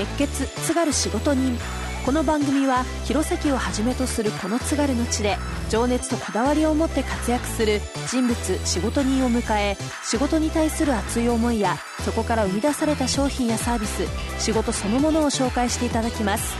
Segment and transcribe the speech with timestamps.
[0.00, 1.58] 熱血津軽仕事人。
[2.06, 5.36] この番組は弘前をはじめとするこの津軽の地で
[5.68, 8.34] 情熱とこだわりを持って活躍する人物
[8.66, 14.06] 仕事人を迎え仕事に対する熱い思いやそこから生み出された商品やサービス
[14.42, 16.56] 仕事そのものを紹介していただきます。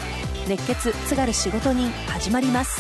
[0.47, 2.79] 熱血津軽仕事人始まります。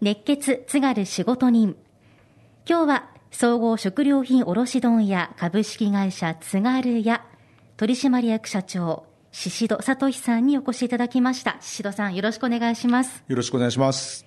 [0.00, 1.74] 熱血津軽仕事人。
[2.64, 7.24] 今日は総合食料品卸問屋株式会社津軽屋
[7.78, 11.56] 取締役社長宍戸聡さんにお越しいただきました。
[11.60, 13.24] 宍戸さんよろしくお願いします。
[13.26, 14.26] よろしくお願いします。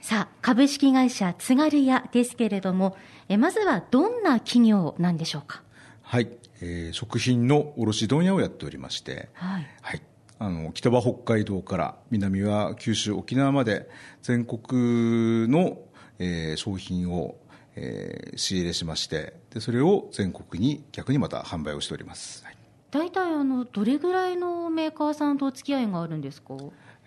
[0.00, 2.96] さあ株式会社津軽屋ですけれども
[3.28, 5.62] えまずはどんな企業なんでしょうか？
[6.02, 6.28] はい、
[6.62, 10.02] えー、食品の卸問屋をやっておりまして、はい、はい、
[10.38, 13.90] あの北は北海道から南は九州沖縄まで
[14.22, 15.78] 全国の、
[16.20, 17.34] えー、商品を
[17.76, 22.56] えー、仕入れしましてでそれを全国に逆にまた販売をしております、はい、
[22.90, 26.54] 大体あのどれぐらいのメーカーさんとお付き合いがあるんですか？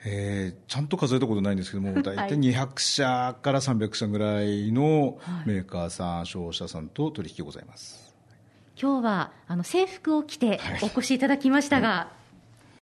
[0.06, 8.16] えー、ちゃんと数えたことないんですけども、大体200社から300社ぐらいのメーカーさん、商社さんと取引ございます。
[8.82, 12.08] 今日はあの制服を着てお越しいただきましたが、は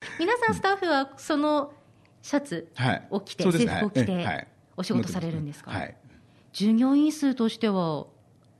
[0.00, 1.74] い、皆さんスタッフはその
[2.22, 2.72] シャツ
[3.10, 4.46] を着て、はい、制服を着て
[4.78, 5.94] お仕事されるんですか、はい、
[6.52, 8.06] 従業員数としては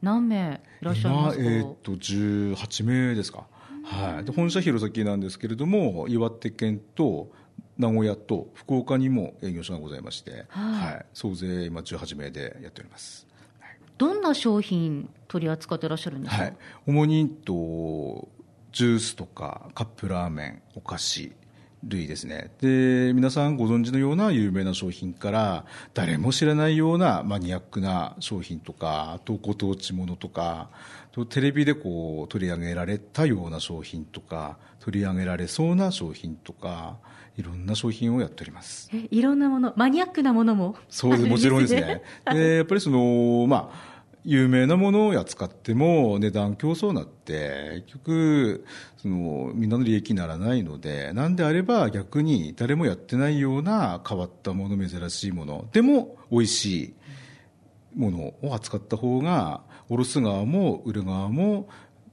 [0.01, 1.45] 何名いらっしゃいますか？
[1.45, 3.47] えー、っと18名ですか、
[3.85, 7.31] はい、で本社弘前なんですけれども岩手県と
[7.79, 13.27] 名古屋と福岡にも営業所がございまして、はい、はい、総勢今18名でやっております、
[13.61, 16.57] はい、どんな商品取り扱っていらっしゃるんですか、はい、
[16.87, 18.29] 主にと
[18.73, 21.33] ジュースとかカップラーメンお菓子
[21.85, 22.51] 類ですね。
[22.61, 30.71] で皆さんご存知のような有名な商品から誰も知らないようなマニアックな商品とかあとご当地ものとか
[31.29, 36.97] テレビでこう取り上げられたような商品とか取り上げられそうな商品とか
[37.37, 38.91] いろんな商品をやっております。
[38.93, 41.27] いろんなものマニアックなものもそうです。
[41.29, 42.03] もちろんですね。
[42.31, 43.92] でやっぱりそのまあ
[44.25, 48.65] 有名なものを扱っても値段競争になって結局
[48.97, 56.95] そのみんなの利益にならないのでなんであれば逆に誰もやってないような変わったもの珍しいものでも美味しい
[57.97, 61.69] ものを扱った方が卸す側も売る側も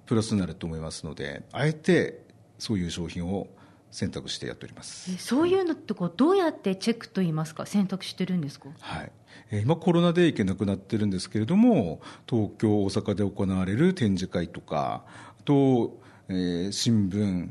[0.07, 2.23] プラスになると思いますのであえて
[2.57, 3.47] そういう商品を
[3.91, 5.17] 選択してやっております。
[5.17, 7.65] そういうのってこうどうやってチェックといいますか？
[7.65, 9.11] 選択してるんですか、はい。
[9.51, 15.05] 今コロナで行けなくなってるんですけれども東京大阪で行われる展示会とか
[15.39, 17.49] あと、えー、新聞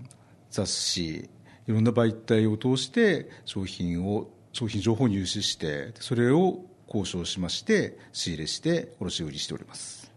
[0.50, 1.28] 雑誌
[1.66, 10.07] いろんな媒体を通して商品を商品情報を入手してそれを交渉しまして仕入れして卸売りしております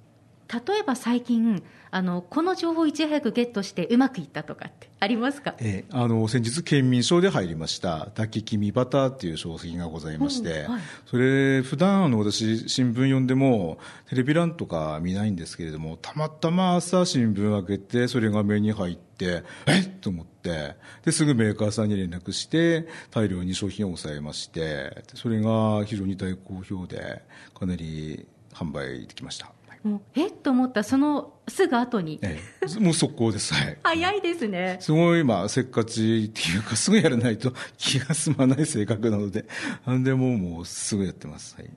[0.52, 1.64] 例えば最近
[1.94, 13.78] あのこの情報をいち早くゲットしてうまくいったとかってありますか、えー、あの先日県民賞で入りました炊き黄身バターっていう商品がございまして、はい、それ普段あの私新聞読んでも
[14.10, 19.90] テレビ欄とか見ないんですけれどもたまたま朝新聞開けてそれが目に入ってえっ？
[20.02, 27.22] と思ってですぐメーカーさんに連絡して大量に商品を抑えましてそれが非常に大好評で
[27.54, 29.52] かなり販売できました
[29.84, 34.78] もうえっと思ったそのすぐ後に、ええ、もう速攻です、はい、早いですね。
[34.80, 39.46] すごい、まあ、せっかちっていうかすぐやらないと気が済まない性格なので。
[39.86, 41.70] 何でももうすぐやってます、はい。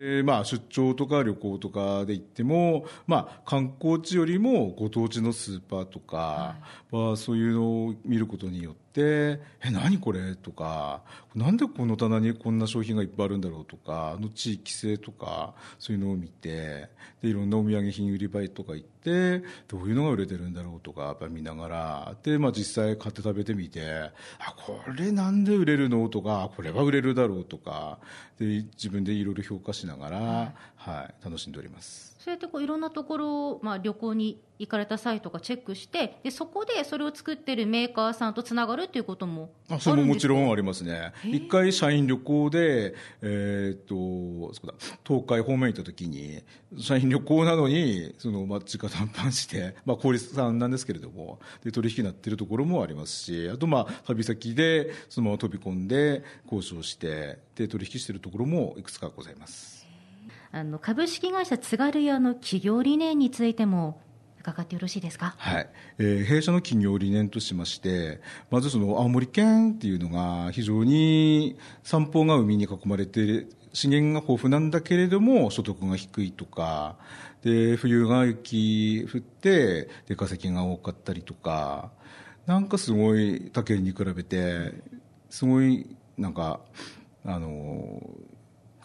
[0.00, 6.56] えー、まあ出張とか旅行とかで行っても、まあ、観光地よりもご当地のスーパーとか
[6.90, 11.02] はそういうのを見ることによってって「え何これ?」とか
[11.34, 16.88] 「なんでこの棚にこんな商品がいっぱいあるんだろう?」とかあの地域性とかそういうのを見て
[17.20, 20.80] でいろんなお土産品売り場とか行ってどういうのが売れてるんだろう？
[20.80, 27.98] とかやっぱり見ながらで、まあ、実際買って食べてみて「あこれなんで売れるの?」とか「これは売れるだろう」とか
[28.38, 30.54] で自分でいろいろ評価しながら、は
[30.86, 32.15] い、はい、楽しんでおります。
[32.26, 44.74] そうやってこういろんなところ、まあ、旅行に行かれた際とかチェックしてでそこでそれを作ってるメーカーさんとつながるっていうこともあそれももちろんありますね一回社員旅行で、えー、っとそうだ
[45.06, 46.42] 東海方面行った時に
[46.76, 59.75] 社員旅行なのにその、まあ、直談判して、まあ、小立さんなんですけれどもで取引になっているところもありますしあと、まあ、旅先でそのまま飛び込んで交渉してで取引しているところもいくつかございます。
[60.56, 64.00] あの株式会社津軽屋の企業理念についても
[64.40, 65.68] 伺ってよろしいですか、はい。
[65.98, 76.96] えー、弊社の企業理念としましてまずその青森県っていうのが非常に三方が海に囲まれて資源が豊富なんだけれども所得が低いとか
[77.42, 81.90] で冬が雪降ってで化石が多かったりとか
[82.46, 84.72] なんかすごい他県に比べて
[85.28, 86.60] すごいなんか
[87.26, 88.00] あの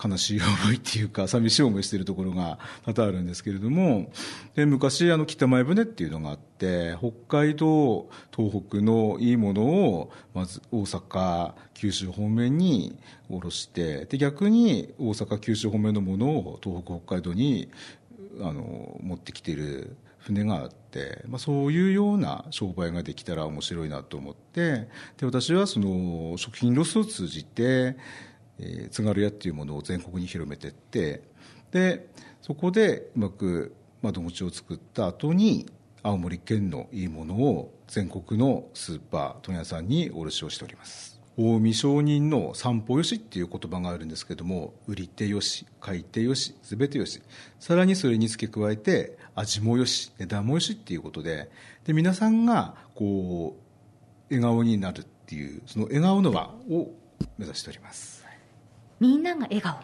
[0.04, 4.12] 悲しい思いっていうか寂しい思いしているところが多々あるんですけれども
[4.56, 7.12] で昔あの北前船っていうのがあって北
[7.44, 12.98] 海道東北のいいものをまず大阪九州方面に
[13.30, 17.70] 下ろしてで逆に大阪九州方面のものを東北北海道に
[18.40, 24.88] あの持ってきている船があって、まあ、そういうような商売ができたら面白いなと思って
[25.18, 27.98] で私はその食品ロスを通じて
[28.62, 31.22] えー、津軽屋っていうものを全国に広めていって
[31.72, 32.08] で
[32.42, 35.68] そこでうまく窓口を作った後に
[36.04, 41.20] 青森県のいいものを全国のスーパー問屋さんに卸をしております。
[41.38, 47.22] 近江商人の散歩よしっていう言葉があるんですけども売り手よし買い手よし全てよし。
[47.60, 51.50] さらにそれに付け加えて味もよし値段もよしっていうことで
[51.86, 56.92] で皆さんがこう笑顔になるっていうその笑顔の輪を
[57.38, 58.21] 目指しております。
[59.02, 59.84] みんなが笑顔、はい。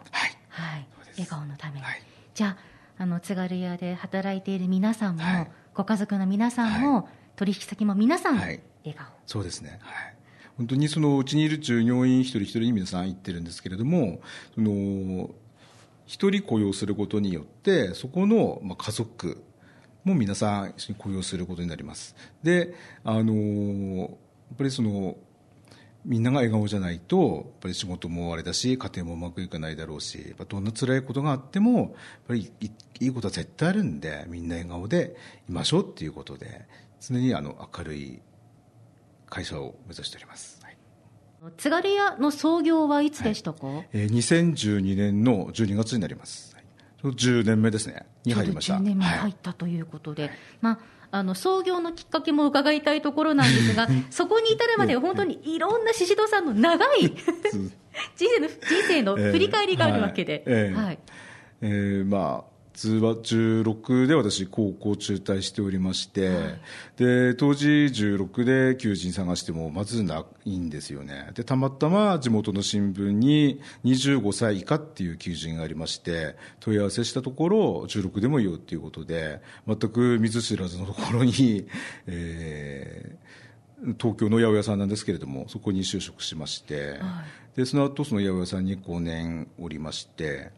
[0.49, 2.01] はい、笑顔のために、はい、
[2.33, 2.57] じゃ
[2.97, 7.05] ああの津軽屋で働いている皆さんも、はい、ご家族の皆さんも、はい、
[7.35, 8.59] 取引先も皆さん、笑
[8.95, 9.07] 顔。
[9.25, 10.15] そうですね、はい、
[10.57, 14.21] 本当にそのうちにいる従業員一人一人に皆さん言ってるんですけれども
[14.55, 15.31] その
[16.05, 19.43] 一人雇用することによってそこの、まあ、家族
[20.03, 22.15] も皆さん一緒に雇用することになります。
[22.43, 22.73] で
[23.03, 24.05] あのや
[24.53, 25.17] っぱりその
[26.07, 31.89] みんなが笑顔じゃないとやっぱり仕事もあれだし家庭もうまくいかないだろうしやっぱどんな辛いことがあってもやっ
[32.29, 32.51] ぱり
[33.01, 35.17] いいことは絶対あるんでみんな笑顔で
[35.49, 36.65] いましょうっていうことで
[37.01, 38.21] 常にあの明るい
[39.29, 40.65] 会社を目指しております。
[41.57, 46.61] 津軽屋の創業はいつでしたか、はい、えー、2012年の12月になります、は
[47.11, 48.07] い、10年目ですね。
[48.25, 48.75] に入りました。
[48.75, 50.31] 10年目に入ったということで、はい、
[50.61, 50.79] まあ
[51.11, 57.09] あの創業のきっかけも伺いたいところなんですが、 そこに至るまで本当にいろんな宍戸さんの長い
[58.15, 58.57] 人生の人
[58.87, 60.43] 生の振り返りがあるわけで。
[60.45, 60.99] えー、はい、
[61.61, 66.59] えー、まあ通は16で私高校中退しておりまして、はい、
[66.95, 71.31] で当時16で求人探してもまずないんですよね。
[71.33, 81.67] でたまたま地元の新聞に25歳以下っていう求人がありまして問い合わせしたところ16でもいいよっていうことで全く見ず知らずのところに、
[82.05, 87.23] えー、東京の八百屋さんなんですけれどもそこに就職しまして、は
[87.55, 90.51] い、でその後その八百屋さんに5年おりまして。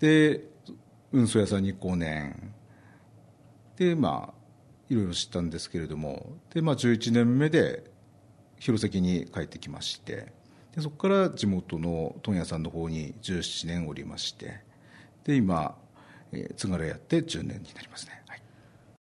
[0.00, 0.49] で
[1.12, 2.52] 運送屋さんに5年
[3.76, 4.40] でまあ
[4.88, 6.32] いろいろ知ったんですけれども。
[6.52, 7.84] で、まあ、11年目で
[8.58, 10.32] 弘前に帰ってきまして。
[10.74, 14.60] でそこから地元の問屋さんの方に17年おりまして。
[15.24, 15.76] で今、
[16.32, 18.42] えー、津軽やって10年になりますね、はい、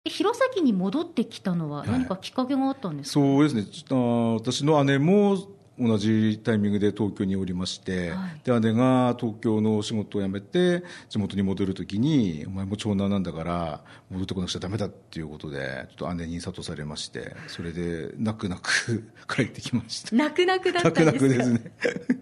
[0.05, 3.87] 弘前に戻ってきたのは何かきっかけがあったんですか、はい、そうですね。
[3.91, 3.95] あ
[4.35, 5.37] 私の姉も
[5.79, 20.17] 同じタイミングで東京におりまして、はい、で姉が東京の仕事を辞めて地元に戻るときにお前も長男なんだから戻ってこなくちゃだめだっていうことでちょっと姉に諭されましてそれで泣く泣く 帰ってきました。
[20.17, 21.73] 泣く泣くだったんですか泣く泣くですね。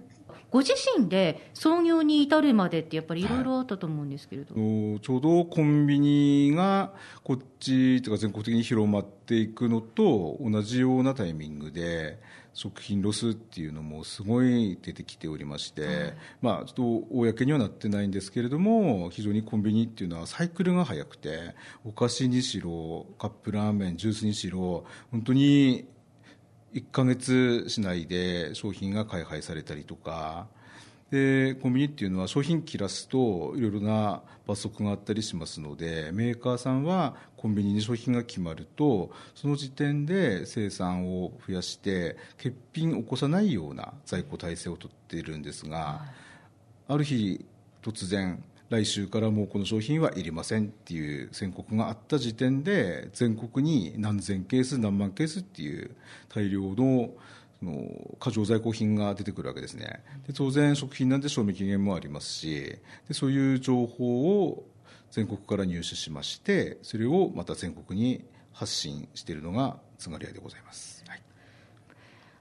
[0.55, 3.29] ご自身で創業に至るまでってやっぱりい。
[3.29, 4.61] ろいろあったと思うんですけれど、は
[4.97, 6.93] い、ちょうどコンビニが
[7.25, 12.21] こっちとか全国的に広まっていくのと同じようなタイミングで
[12.54, 25.87] 食品ロスっていうのもすごい出てきておりまして、はい、まあ、ちょっと公にはなってないんですけれども非常にコンビニっていうのはサイクルが速くてお菓子にしろカップラーメンジュースにしろ本当に
[26.75, 30.49] 1か月しないで商品が開廃されたりとか
[31.14, 46.00] でコンビニっていうのは商品切らすといろいろな罰則があったりしますのでメーカーさんはコンビニに商品が決まるとその時点で生産を増やして欠品を起こさないような在庫体制をとっているんですが、は
[46.88, 47.47] い、ある日
[47.80, 55.94] 突然来週からもうこの商品はいりませんっていう宣告があった時点で全国に何千ケース何万ケースっていう
[56.28, 57.11] 大量の
[57.64, 60.02] の過剰在庫品が出てくるわけですね。
[60.26, 62.78] で当然食品なんで賞味期限もありますし
[63.09, 64.64] でそういう情報を
[65.11, 71.23] 全国から入手しましてそれをまた全国に発信しているのがつがり屋でございます、はい、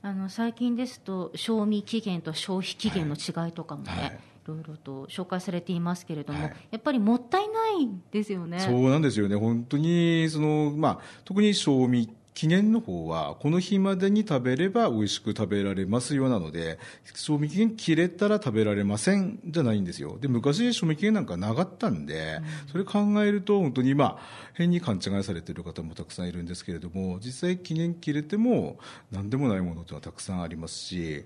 [0.02, 4.20] あの最近ですと賞味期限と消費期限の違いとかもね、はいはい。
[4.44, 8.60] いろいろと紹介されていますけれども、はい、やっぱりもったいないですよね。
[8.60, 9.38] そうなんですよね。
[9.38, 16.80] 本当にそのまあ特に賞味記念の方はこの日までに食べれば美味しく食べられますようなので
[17.16, 20.18] 賞味期限切れたら食べられませんじゃないんですよ。
[20.20, 24.20] で昔賞味期限なんかなかったんで、うん、それ考えると本当に今
[24.54, 28.78] 変に勘違いされている方もたくさんいるんですけれども実際記念切れても
[29.12, 31.26] 何でもないものというのはたくさんありますし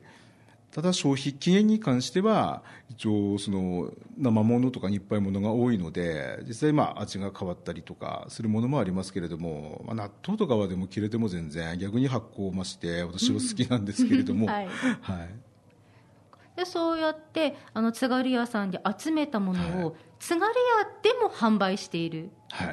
[0.78, 14.68] ただ消費期限に関しては一応その生ものとか日配ものが多いので実際まあ味が変わったりとかするものもありますけれども、まあ、納豆とかはでも切れても全然逆に発酵を増して私は好きなんですけれども、はい、
[15.02, 15.30] はい。
[16.56, 20.52] でそうやってあの津軽屋さんで集めたものを、津軽屋
[21.02, 22.30] でも販売している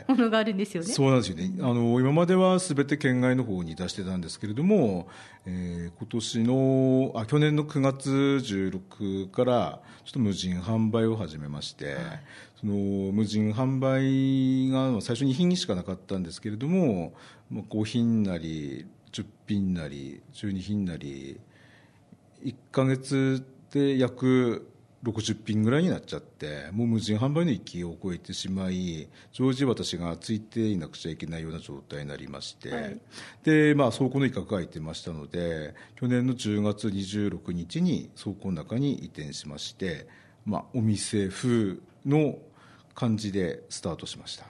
[0.09, 1.51] ものがあるんですよね、はい、そうなんですよね。
[1.61, 5.09] あの今まではすべて県外の方に出してたんですけれども、
[5.47, 11.97] えー、今年のあ去年の9月16からちょっと無人販売を始めまして、はい、
[12.61, 12.75] その
[13.13, 17.13] 無人販売が最初2品しかなかったんですけれども
[17.53, 21.41] 5品なり10品なり12品なり
[22.45, 24.71] 1か月で約
[25.05, 32.99] 60品ぐらいになっちゃってもう無人販売の域を超えてしまい常時私がついていなくちゃいけないような状態になりまして、はい、
[33.45, 40.07] でまあ、倉庫の一角が空いてましたので去年の10月26日に倉庫の中に移転しまして、
[40.47, 42.39] まあ、お店風の
[42.95, 44.47] 感じでスタートしました。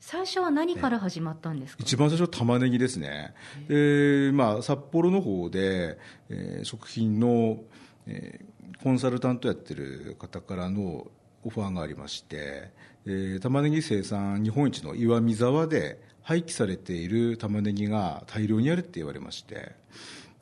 [0.00, 3.34] 最初は何から始まったんですか、ね、一番最初玉ねぎですね。
[3.68, 5.98] で、まあ、札幌の方で、
[6.30, 7.58] えー、食品の
[8.08, 8.46] えー、
[8.82, 11.06] コンサルタントやってる方からの
[11.44, 12.70] オファーがありまして、
[13.06, 19.72] えー、玉ねぎ生産日本一の岩見沢で廃棄されている玉ねぎが大量にあるって言われまして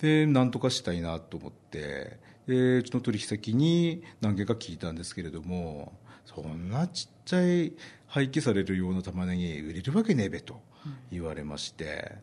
[0.00, 5.92] で何とかしたいなと思ってでうちの取引先に何件か聞いたんですけれども
[6.24, 7.72] そんなちっちゃい
[8.06, 10.60] 廃棄されるような玉ねぎ売れるわけねえべと
[11.10, 12.16] 言われまして、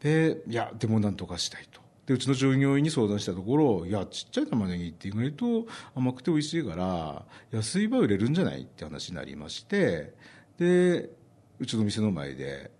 [0.00, 1.87] でいやでも何とかしたいと。
[2.08, 10.14] でうちの従業員に相談したところいやちっちゃい玉ねぎって意外と甘くて美味しいから安い場売れるんじゃないって話になりまして
[10.56, 11.10] で
[11.58, 12.70] うちの店の前で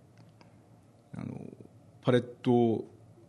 [1.15, 1.39] あの
[2.01, 2.85] パレットを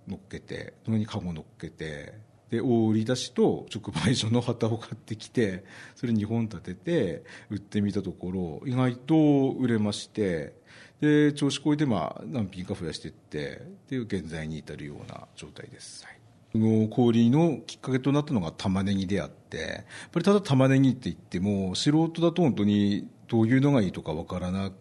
[0.07, 2.13] 乗っけてそのにカゴ乗っけて
[2.49, 5.65] で大売り出しと直売所の旗を買ってきて
[5.95, 10.53] それ2本立てて売ってみたところ意外と売れまして
[11.01, 24.71] で調子こいでまあ何品か増やしていってっていう現在に至るような状態です、はい、の氷のきっかけとなったのが玉ねぎであってやっぱりただ玉ねぎって言っても素人だと本当にどういうのがいいとかわからない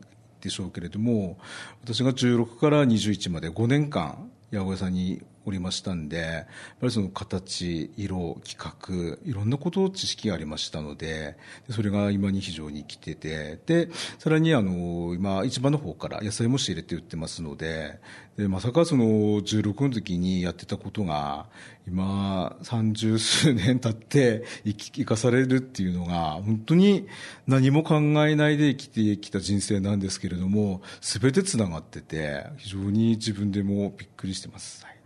[0.41, 1.39] でしょうけれども
[1.83, 6.45] 私が16から21まで5年間八百屋さんにおりましたんでやっ
[6.81, 11.37] ぱりその形色企画いろんなことを知識がありましたので
[11.71, 13.88] それが今に非常に生きててで
[14.19, 17.99] さらにあの今市場の方から野菜も仕入れて売ってますので
[18.37, 21.47] でまさかその16の時にやってたことが
[21.88, 27.09] 今三十数年経って生かされるっていうのが本当に
[27.47, 34.98] 何も考えないで生きてきた人生なんですけれども全てつながってて非常に自分でもびっくりしてます。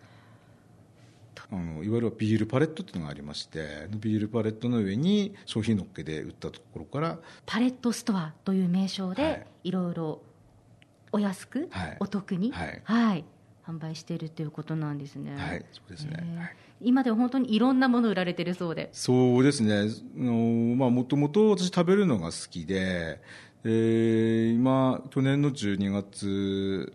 [1.53, 10.23] あのいわゆるビールパレットっていうのがありましてビールパレットの上に商品のっけで売ったところからパレットストアという名称で、い、ろいろ
[11.13, 13.25] お安く、はい、お得に、はい、はい、
[13.67, 15.35] 販売しているということなんですね。
[15.37, 16.17] はい、そうですね。
[16.39, 18.89] はい、今では本当にいろんなもの売られてるそうで。
[18.93, 19.91] そうですね。
[20.17, 23.21] のまあもともと私食べるのが好きで、
[23.65, 26.95] えー、今去年の12月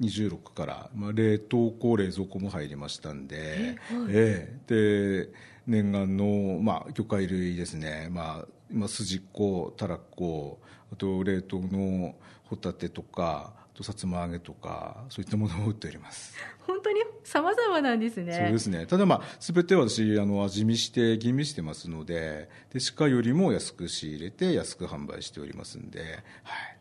[0.00, 3.76] 26から、まあ、冷凍庫冷蔵庫も入りましたんで,、え
[4.08, 5.32] えー、で
[5.66, 10.60] 念願の、まあ、魚介類ですね、まあ、今筋子たらこ
[10.92, 16.34] あと冷凍のホタテとかとさつま揚げとかそういったものを売っております。
[16.60, 17.00] 本当に？
[17.24, 18.32] 様々なんですね。
[18.32, 18.86] そうですね。
[18.86, 26.76] ただまあ全て私あの味見して吟味してますのでで鹿よりも安く仕入れて安く販売しておりますんではい。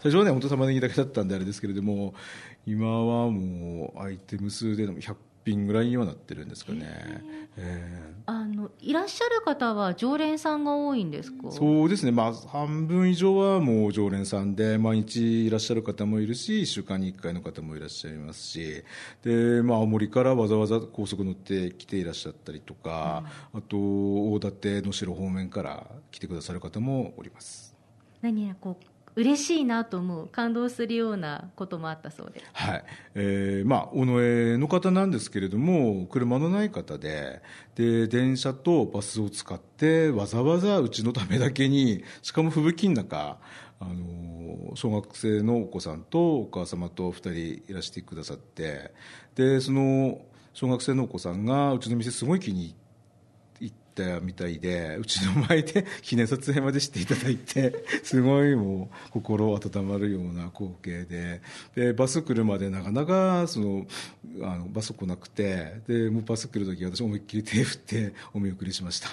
[0.00, 2.14] 最初はね本当玉ねぎだけだったんであれですけれども
[2.66, 5.14] 今はもうアイテム数での100
[5.44, 6.86] 品ぐらいにはなってるんですかね、
[7.56, 11.50] えー、あのいらっしゃる方は常連さんが多いんですか？
[11.50, 18.84] そうですね、まあ、半分以上はもう常連さんで毎日いらっしゃる方もいるし1週間に1回の方もいらっしゃいますし。
[19.22, 23.24] で、まあ、青森からわざわざ高速乗って来ていらっしゃったりとか、
[23.54, 27.74] うん、あと大館能代方面から来てくださる方もおります。
[28.20, 32.40] 何やこう嬉しいなと思う感動するようなこともあったそうで。
[32.40, 37.42] すはい、えー、まあ尾上の方なんですけれども車のない方で
[37.74, 43.38] で電車とバスを使ってわざわざうちのためだけにしかも吹雪の中
[43.80, 47.16] あの小学生のお子さんとお母様と2
[47.64, 48.92] 人いらしてくださって
[49.34, 50.20] でその
[50.52, 52.79] 小学生のお子さんがうちの店すごい気に入って
[54.04, 61.40] たみたいでうちの前で記念撮影までしていただいてすごいもう心温まるような光景で。
[61.74, 63.86] でバス来るまでなかなかその
[64.42, 69.08] あのバス来なくてでもうバス来る時私思いっきり手振ってお見送りしました。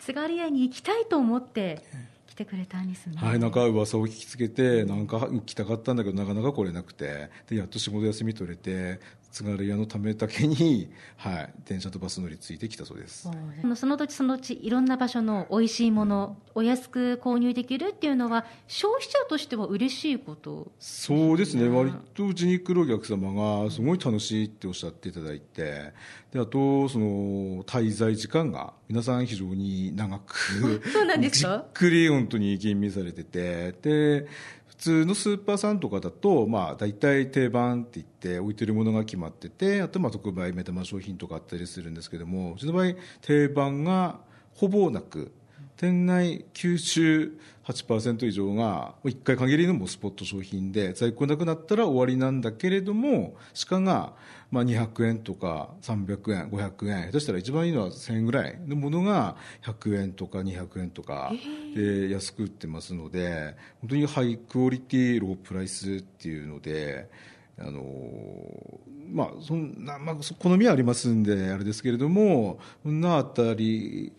[0.00, 1.82] 津軽屋に行きたいと思って
[2.26, 3.16] 来てくれたんですね。
[3.16, 7.28] はいなんか噂を聞きつけてなんか来たかったんだけどなかなか来れなくて。
[7.48, 9.00] でやっと仕事休み取れて
[9.30, 13.28] 津軽屋のためだけに、 はい、電車とバス乗り継いできたそうです。
[13.76, 20.70] その土地その土地いろんな場所の美味しいもの、お安く購入できるっていうのは消費者としては嬉しいこと？
[20.78, 21.68] そうですね。
[21.68, 23.32] 割とうちに来るお客様
[23.64, 25.92] がすごい楽しいっておっしゃっていただいて
[26.32, 31.58] であとその滞在時間が皆さん非常に長くそうなんですか？
[31.58, 34.26] じっくり本当に吟味されててで
[34.80, 44.20] 通のスーパーさんとかだと、まあ、大体定番って言って置いてるものが決まっててあとまあ特売目玉商品とかあったりするんですけどもうちの場合定番が
[44.54, 45.32] ほぼなく
[45.76, 53.34] 店内98%以上が1回限りのもスポット商品で在庫なくなったら終わりなんだけれども
[53.68, 54.14] 鹿が
[54.50, 61.32] まあ200円とか300円500円下手したら一番いいのは1000円ぐらいのものが100円とか200円とか
[61.74, 67.08] で安く売ってますので本当にハイクオリティロープライスっていうので。
[67.62, 67.84] あの
[69.12, 74.14] まあそんなまあ、好みはありますんであれですけれどもそんなあたり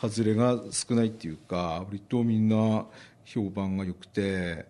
[0.00, 2.86] 外れが少ないっていうか割とみんな
[3.24, 4.66] 評判が良くて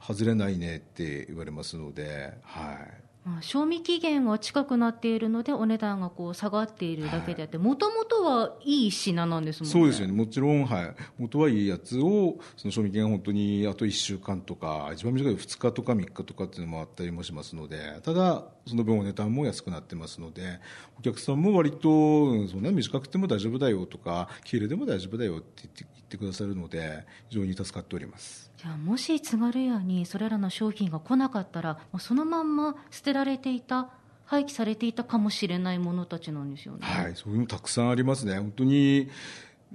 [0.00, 3.05] 外れないねって言われますので、はい、
[3.40, 9.72] 賞味期限が近くなっているのでお値段がこう下がっているだけであってもともとはいい品なんですもんね。
[9.72, 10.12] そうですよね。
[10.12, 20.60] もちろん、はい、元はいいやつをその賞味期限が本当にあと1週間とか一番短い2日とか3日とかっていうのもあったりもしますのでただその分お値段も安くなってますので
[20.98, 33.90] お客さんも割とそんな短くても大丈夫だよとか黄色でも大丈夫だよって言ってくださるので非常に助かっておりますじゃあもし津軽屋にそれらの商品が来なかったらそのまんま捨てられていた
[34.24, 36.80] 廃棄されていたかもしれないものたちなんですよね。
[36.80, 38.38] はい、そういうのたくさんありますね。
[38.38, 39.08] 本当に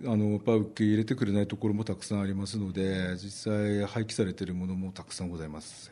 [0.05, 5.91] あのやっぱ受け入れてくれないところもたくさんありますので実際廃棄されているものもたくさんございます。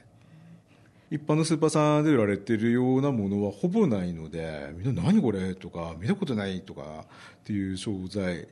[1.12, 7.06] 一般のスーパーさんで売られているようなものはほぼないのでみんな何これとか見たことないとか
[7.38, 8.48] っていう商材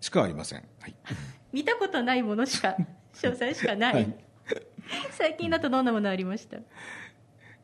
[0.00, 0.94] しかありません、はい、
[1.54, 2.76] 見たことないものしか
[3.14, 4.16] 詳細しかない、はい、
[5.12, 6.58] 最近だとどんなものありました？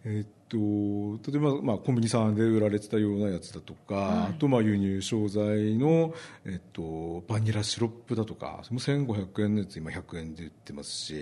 [0.04, 6.14] えっと例えば、まあ、コンビニさんで売られてたようなやつだとか、はい、あとまあ輸入商材の、
[6.46, 11.14] えっと、バニラシロップだとかそれも1500円のやつ今100円で売ってますし、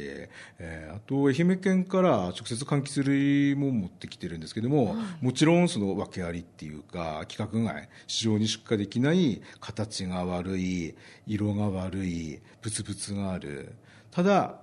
[0.61, 10.95] えー、あと愛媛県から直接柑橘類も持ってきてるんですけども、はい、もちろんその訳ありっていうか規格外市場に出荷できない形が悪い
[11.27, 13.75] 色が悪いブツブツがある
[14.17, 14.55] ただ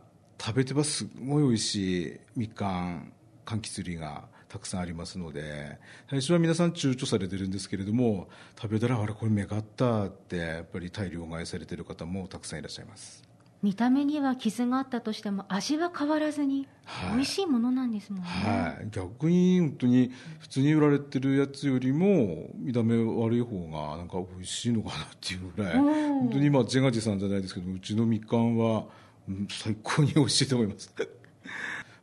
[0.42, 1.06] 食べてばす。
[1.24, 3.14] ごい美味しいみかん
[3.46, 5.78] 柑橘類がたくさんありますので
[6.10, 13.22] 最初は皆さん躊躇されてるんですけれども食べたらあれこれ目があったってやっぱり大量買いされてる方もたくさんいらっしゃいます。
[13.62, 16.68] 見た目には傷があったとしても味は変わらずに
[17.14, 28.84] 美味しいものなんですもんね、はい、逆に本当に普通に売られてるやつよりも見た目悪い方がなんか美味しいのかなっていうぐらい本当に今ジェガジさんじゃないですけどうちのみかんは
[29.50, 30.94] 最高に美味しいと思います。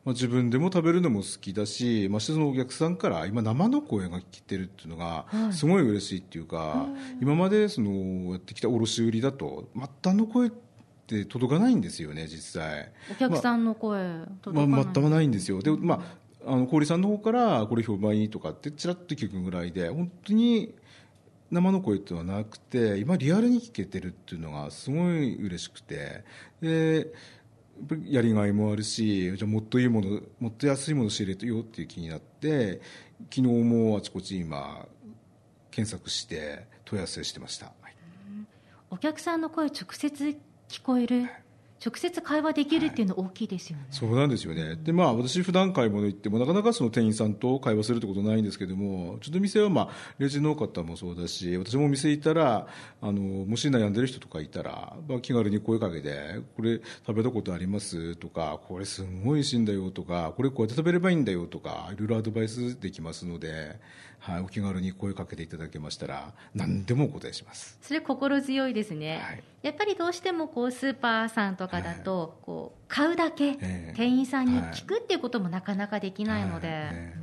[0.03, 10.51] まあ、自分でも食べるのも好きだし、ましてそのお客さんから今生の声が聞けてるっていうのがすごい嬉しいっていうか、はい、今までそのやってきた卸売だと末端の声っ
[11.05, 12.91] て届かないんですよね実際。
[13.11, 15.95] お客さんの声、まあ、届かない、まあ、末端はないんですよで、ま
[16.45, 20.73] あ、あの氷さんの方からこれ評判いいとかってちらっと聞くぐらいで本当に
[21.51, 26.23] 生の声っていうのはなくて今リアルに聞けてるっていうのがすごい嬉しくて
[26.61, 27.13] で
[28.05, 32.81] やりがいもあるしじゃもっといいものもっと安いもの仕入れてよっていう気になって
[33.29, 34.87] 昨日もあちこち今
[35.71, 37.95] 検索して問い合わせしてました、はい、
[38.89, 40.37] お客さんの声直接
[40.69, 41.27] 聞こえる、
[41.83, 44.75] 直接会話できるっていうの大きいですよね、はい、そうなんですよね。
[44.75, 49.89] でまあ私普段買い物行ってもなかなかその店員さんと会話するってことないんですけどもちょっと店はまあ
[50.19, 52.67] レジの方もそうだし私もお店行ったら
[53.01, 58.15] あのもし悩んでる人とかいたら、まあ、気軽に声かけてこれ食べたことあります？
[58.15, 63.79] とかこれすごい美味しいんだよとかこれこうやって食べればいいんだよとかいろいろアドバイスできますので、
[64.21, 67.79] はい、お気軽に声かけていただけましたら何でもお答えします。
[67.81, 69.43] それ心強いですね、はい。
[69.63, 73.55] やっぱりどうしてもこうスーパーさんとかだとこう買うだけ
[73.95, 77.13] 店員さんに聞くっていうこともなかなかできないので、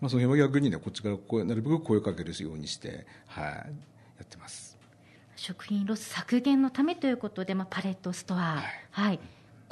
[0.00, 3.64] まあ、その辺は逆にねこっちから声なるべく声をかけるようにして、はい、や
[4.22, 4.78] ってます。
[5.34, 9.20] 食品ロス削減のためということで、まあ、パレットストア、はい、はい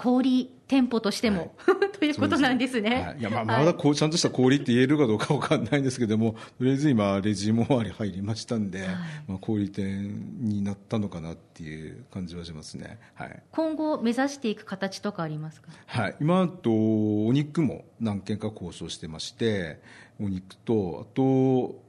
[0.00, 3.02] 小売店舗としても、はい、 ということなんですね。
[3.02, 8.88] はい、いやまあまだこうちゃんとした小売って言えるかどうかわかんないんですけども、とりあえず今レジもあり入りましたんで、はい、
[9.28, 12.98] まあ小売店になったのかなっていう感じはしますね。
[13.14, 13.42] はい。
[13.50, 15.68] 今後目指していく形とかありますか？
[15.86, 16.16] はい。
[16.18, 19.80] 今とお肉も何件か交渉してまして、
[20.18, 21.82] お肉とあと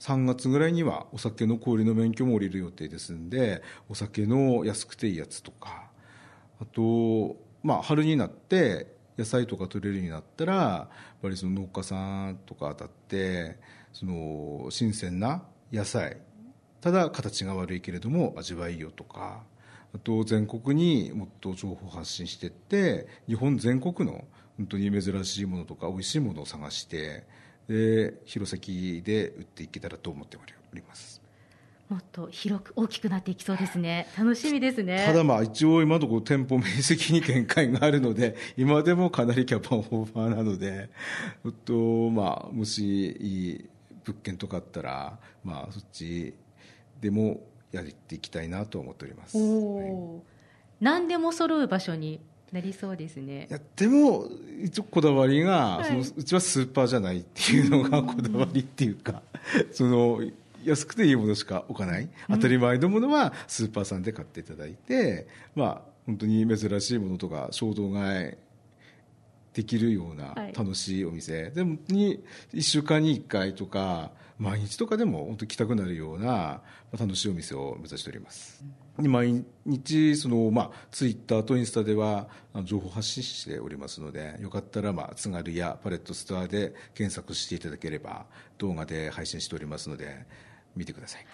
[0.00, 5.84] 3月ぐらいにはお酒の氷の免許も降りる予定ですんで、お酒の安くていいやつとか、
[6.60, 8.86] あとまあ、春になって
[9.18, 13.58] 野菜とか取れるようになったらやっぱりその農家さんとか当たって
[13.92, 16.18] その新鮮な野菜
[16.80, 19.42] ただ形が悪いけれども味はいいよとか
[19.92, 24.24] あと全国にもっと情報発信していって日本全国の
[24.58, 27.24] 本当に珍しいものとか美味しいものを探して
[27.68, 30.40] で弘前で売っていけたらと思ってお
[30.76, 31.15] ります。
[31.88, 35.04] もっと広く大きくなっていきそうですね、楽しみですね。
[35.06, 40.90] ただ、まあ一応、今のところ店舗面積に限界があるので、 今でもかなりキャパオーバーなので、
[41.64, 43.68] とまあ、もしいい
[44.04, 46.34] 物件とかあったら、まあ、そっち
[47.00, 49.38] でもやっていきたいなと思っております。
[49.38, 50.22] はい、
[50.80, 52.20] 何でも揃う場所に
[52.50, 53.46] なりそうですね。
[53.48, 54.28] いやでも
[54.62, 59.22] 一応こだわりが、はい、そのうちはスーパーじゃないっていうのがこだわりっていうか、
[59.72, 60.20] その
[60.66, 68.46] 安くていいものしか置かない、当たり前のものはスーパーさんで買っていただいて、まあ、本当に珍しいものとか衝動買い
[69.54, 76.60] できるような楽しいお店、はい、でもに1週間に1回とか毎日とかでも本当来たくなるような
[76.92, 78.62] 楽しいお店を目指しております。
[78.98, 82.28] 毎日その、まあ、ツイッターとインスタでは
[82.64, 88.24] 情報発信しておりますのでよかったら、まあ、津軽やパレットストアで検索していただければ
[88.56, 90.26] 動画で配信しておりますので
[90.76, 91.26] 見てください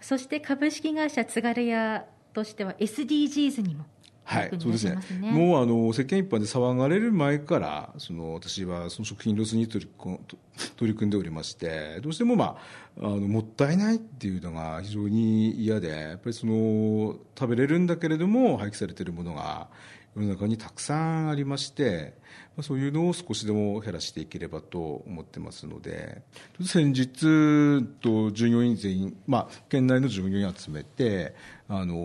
[0.00, 3.86] そして株式会社津軽屋としては SDGs にも
[4.24, 4.96] はい、そうですね。
[5.20, 9.90] もうあの世間一般で騒がれる前からその私はその食品ロスに取り
[10.76, 12.56] 取り組んでおりましてどうしてもま
[13.00, 19.68] ああのもったいないっていうのが非常に嫌でやっぱりその食べれるんだけれども廃棄されているものが
[20.16, 22.14] 世の中にたくさんありまして
[22.62, 26.22] そういうのを少しでも減らしていければと思ってますので
[26.64, 31.34] 先日と従業員全員、まあ、県内の従業員集めて
[31.68, 31.96] あの、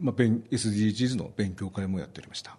[0.00, 2.56] まあ、SDGs の勉強会もやっておりました。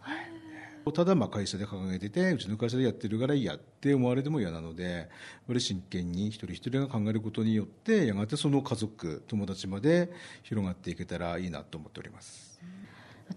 [0.91, 5.10] ただまあ会社で掲げててうちの会社でやってるからいいやって思われても嫌なので
[5.57, 10.10] 真剣に一人一人が考えることによってやがてその家族友達まで
[10.43, 12.46] 広がっていけたらいいなと思っております。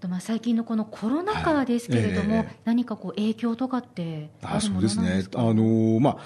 [0.01, 2.47] あとまあ最近のこのコロナ禍ですけれども、はい。
[2.47, 5.41] えー、何かこう影響とかってあるものなんですか？
[5.41, 5.61] あそうですね。
[5.91, 6.17] あの、まあ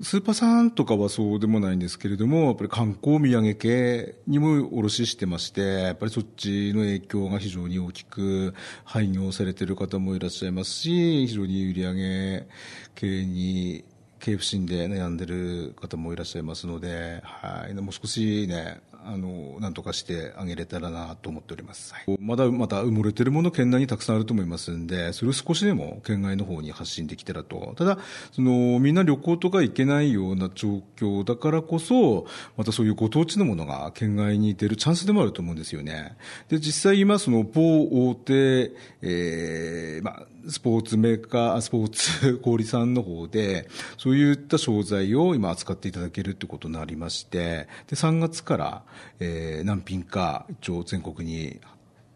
[0.00, 12.46] スーパーさんとかはそうでもないんですけれども、やっぱり観光土産系にも卸してまして、やっぱりそっちの影響が非常に大きく、廃業されている方もいらっしゃいますし、非常に売上
[12.94, 13.84] 系に
[14.20, 21.94] 経営不振で悩んでる方もいらっしゃいますので、はい、もう少しね、あの、なんとかしてあげれたらなと思っております。
[21.94, 27.74] はい、まだまた埋もれてるもの県内にたくさんあると思いますんで、それを少しでも県外の方に発信できたらと。
[27.76, 27.98] ただ、
[28.32, 36.16] その、みんな旅行とか行けないような状況だからこそ、またそういうご当地のものが県外に出るチャンスでもあると思うんですよね。
[36.48, 48.84] で、実際今、その、某大手、えー、まあ、スポーツメーカー、 スポーツ小売さんの方で、そういった商材を今扱っていただけるということになりまして、で、3月から、
[49.20, 51.60] えー、何品か一応全国に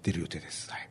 [0.03, 0.71] 出る予定です。
[0.71, 0.89] はい。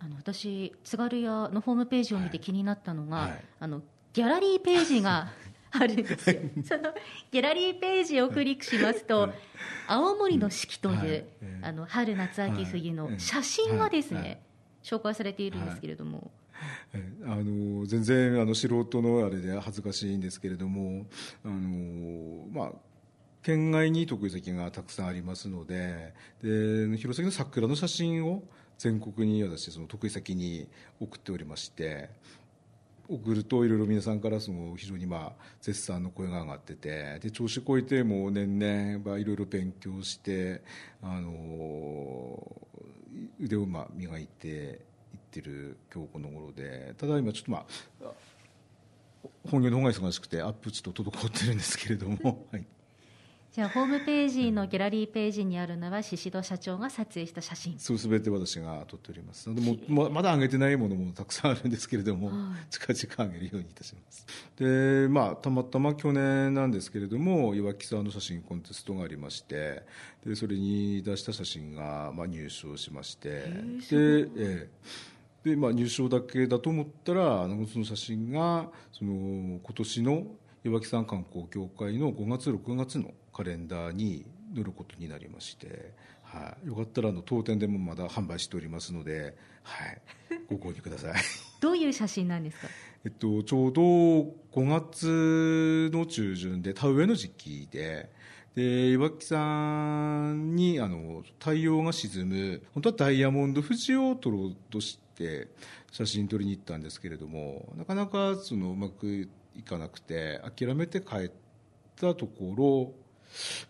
[0.00, 3.30] あの私津軽屋のホームページを見て気になったのが、はい。
[3.30, 3.82] はい、あの
[4.12, 5.32] ギャラリーページが
[5.72, 6.40] あるんですよ。
[6.64, 6.94] その
[7.32, 9.32] ギャラリーページをクリックしますと、
[9.88, 11.24] 青森の四季という、はい、
[11.62, 14.40] あの春夏秋冬の写真がですね、
[14.84, 16.30] 紹介されているんですけれども。
[17.24, 21.04] あの全然あの素人のあれで恥ずかしいんですけれども
[21.44, 22.72] あの、まあ、
[23.42, 28.44] 県外に得意先がたくさんありますのでで弘前の桜の写真を
[28.78, 30.68] 全国に私その得意先に
[31.00, 32.08] 送っておりまして
[33.08, 40.62] 送るといろいろ皆さんからその非常にまあ絶賛の声が上がっててで調子こいてもう年々いろいろ勉強して
[41.02, 41.30] あの
[43.40, 47.58] 腕をまあ磨いていってる今日この頃でただ今ちょっとま
[48.02, 48.12] あ
[49.50, 52.66] 本業の方が忙しくてアップちょっと滞ってるんですけれども、 はい、
[53.54, 57.78] じゃあホームページのギャラリーページにあるのは宍戸社長が撮影した写真。
[57.78, 59.48] そうすべて私が撮っております。
[59.48, 62.36] のでもまだ上げてないものもたくさんあるんですけれども、はい、
[62.68, 64.26] 近々上げるようにいたします。
[64.56, 69.84] でまあたまたま去年なんですけれども岩木沢の写真コンテストがありまして
[70.26, 73.42] でそれに出した写真が、まあ、入賞しましてで、
[73.92, 74.68] ええ。
[75.44, 80.24] でまあ、入賞だけだと思ったらあのその写真がその今年の
[80.64, 85.92] 岩木山観光協会の5月6月のカレンダーに塗ることになりまして、
[86.22, 90.00] はい、よかったらあの当店でもまだ販売しておりますので、はい、
[90.48, 91.14] ご購入ください。
[91.60, 92.68] どういう写真なんですか、
[93.04, 94.32] えっと、ちょうど5
[94.68, 98.10] 月の中旬で田植えの時期で
[98.54, 105.48] で岩木山にあの太陽が沈む本当はダイヤモンド富士を撮ろうとして
[105.90, 111.30] 写真撮りに行ったんですけれどもなかなかそのうまくいかなくて諦めて帰っ
[111.96, 113.03] たところ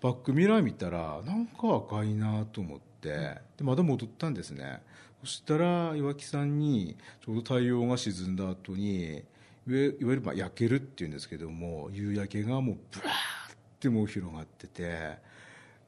[0.01, 4.83] バックミラー見たらなんか赤いなと思ってでまた戻ったんですね。
[5.21, 9.25] そしたら岩木山にちょうど太陽が沈んだ後にいわ
[9.67, 13.13] ゆるあま焼けるっていうんですけども夕焼けがもうブラー
[13.55, 15.17] ってもう広がってて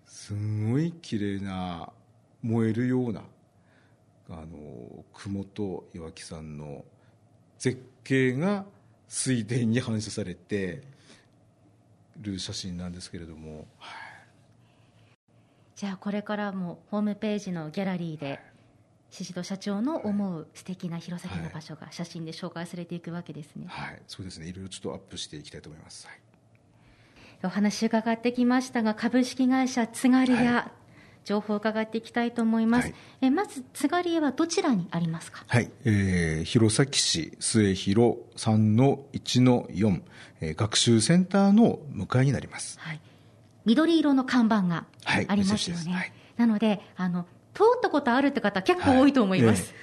[0.06, 0.32] す
[0.70, 1.90] ごい綺麗な
[2.42, 3.22] 燃えるような
[4.30, 6.84] あの雲と岩木山の
[7.58, 8.64] 絶景が
[9.08, 10.82] 水田に反射されて
[12.20, 13.98] る写真なんですけれども、はい、
[15.74, 18.40] じゃあこれからもホームページのギャラリーで
[19.10, 23.66] 宍戸社長の思う素敵な弘前の場所が写真で紹介されていくわけですね。
[23.68, 24.46] はい、そうですね。
[24.46, 26.06] いろいろちょっとアップしていきたいと思います。
[26.06, 26.18] はい、
[27.44, 30.85] お話伺ってきましたが、株式会社津軽屋、はい、
[31.26, 32.84] 情報を伺っていきたいと思います。
[32.84, 35.44] はい、えまず津軽屋はどちらにありますか？
[35.48, 40.02] はい、えー、弘前市末広三の一の四、
[40.40, 42.78] えー、学習センターの向かいになります。
[42.80, 43.00] はい。
[43.64, 45.92] 緑色の看板がありますよね。
[45.92, 49.74] はい、なのであの通ったことあるって方結構多いと思います。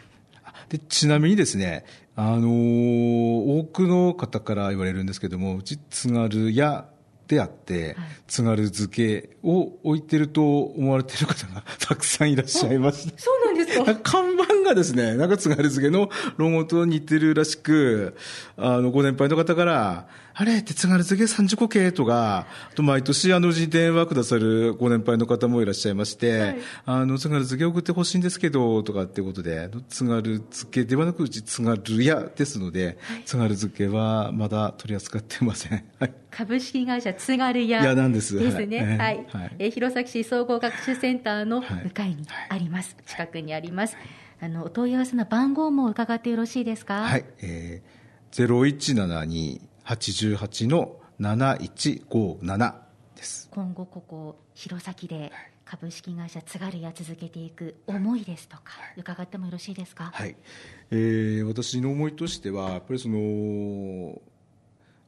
[0.42, 1.84] はい、でちなみにですね、
[2.16, 6.86] あのー、多くの方から言われるんですけども、うち津軽屋
[7.28, 7.96] であって、
[8.28, 13.18] 津軽漬けを置いてると思われてる方が たくさんいらっしゃいました。
[13.18, 13.96] そうなんですか？
[13.96, 18.16] 看板がですね、なんか津軽漬けのロゴと似てるらしく、
[18.58, 35.84] あの、ご年配の方から、あれって津軽漬け30個系とか、あと毎年あのうちに電話くださるご年配の方もいらっしゃいまして、はい、あの、津軽漬け送ってほしいんですけど、とかってことで、津軽漬けではなくうち津軽屋ですので、はい、津軽漬けはまだ取り扱ってません。
[36.00, 38.40] はい、株式会社津軽屋屋なんです。
[38.40, 38.98] ですね。
[39.00, 39.26] はい。
[39.30, 42.98] はい、え弘前市総合学習センターの向かいにあります。
[43.06, 43.96] 近くにあります。
[44.42, 47.04] あの、お問い合わせの番号も伺ってよろしいですか？
[47.04, 47.26] はい。
[47.42, 52.74] えー、0172 88の7157
[53.16, 53.50] です。
[53.52, 55.32] 今後ここ弘前で
[55.66, 58.64] 株式会社津軽屋続けていく思いですとか、
[58.98, 60.12] 伺ってもよろしいですか？
[60.14, 60.36] はい。
[60.92, 64.22] えー、私の思いとしてはやっぱりその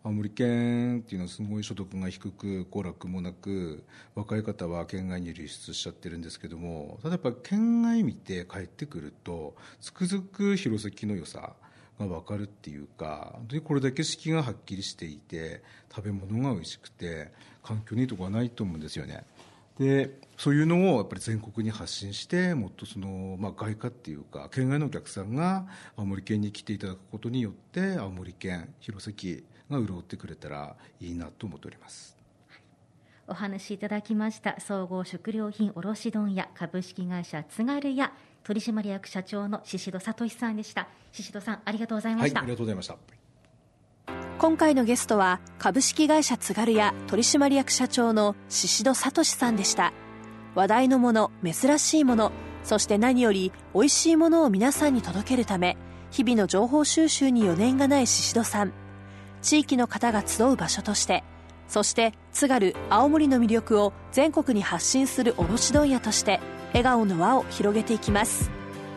[0.06, 11.54] 青森県っていうのはすごい所得が低く娯楽もなく若い方は県外に流出しちゃってるんですけどもただやっぱ県外見て帰ってくるとつくづく弘前の良さ
[12.00, 17.32] が分かるっていうか本当にこれだけ四季がはっきりしていて食べ物が美味しくて
[17.64, 19.24] 環境にいいとこはないと思うんですよね。
[19.80, 25.66] でそういうのをやっぱり全国に発信してもっとその、まあ、外貨っていうか県外のお客さんが
[25.98, 32.16] 青森県に来ていただくことによって青森県弘前が潤ってくれたらいいなと思っております。
[33.28, 40.88] お話しいただきました総合食料品卸問屋株式会社津軽屋取締役社長の宍戸聡さんでした。
[41.12, 43.25] 宍戸さんありがとうございました、はい、ありがとうございました
[44.46, 49.92] 今回のゲストは株式会社津軽屋取締役社長の宍戸聡さんでした。
[50.54, 52.32] 話題のもの珍しいもの
[52.64, 55.78] そして何より美味しいものを皆さんに届けるため
[56.12, 58.74] 日々の情報収集に余念がない宍戸さん。
[59.42, 61.24] 地域の方が集う場所として
[61.68, 68.52] そして津軽青森の魅力を全国に発信する卸問屋として笑顔の輪を広げていきます。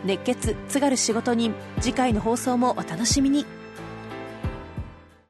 [0.04, 3.46] 熱血津軽仕事人次回の放送もお楽しみに。